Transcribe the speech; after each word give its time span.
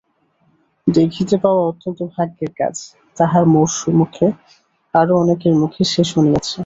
দেখিতে 0.87 1.35
পাওয়া 1.37 1.61
অত্যন্ত 1.67 1.99
ভাগ্যের 2.15 2.51
কাজ-তাহার 2.57 3.43
মোর 3.45 3.69
মুখে, 3.93 4.27
আরও 4.93 5.13
অনেকের 5.17 5.53
মুখে 5.55 5.83
সে 5.83 6.03
শুনিয়াছে। 6.03 6.59